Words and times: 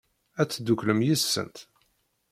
Ad 0.41 0.49
tedduklem 0.49 0.99
yid-sent? 1.05 1.57